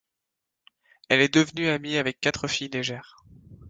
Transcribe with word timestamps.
Elle 1.09 1.21
est 1.21 1.31
devenue 1.35 1.67
amie 1.69 1.97
avec 1.97 2.19
quatre 2.19 2.47
filles 2.47 2.69
légères. 2.73 3.23